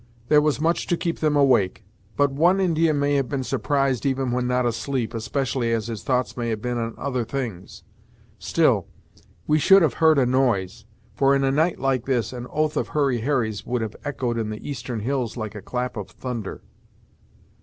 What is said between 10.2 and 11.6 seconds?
noise; for in a